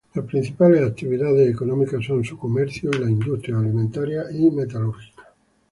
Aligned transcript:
Las 0.15 0.25
principales 0.25 0.81
actividades 0.81 1.47
económicas 1.47 2.03
son 2.03 2.23
su 2.25 2.35
comercio 2.35 2.89
y 2.91 2.97
las 3.01 3.09
industrias 3.11 3.59
alimentarias 3.59 4.33
y 4.33 4.49
metalúrgicas. 4.49 5.19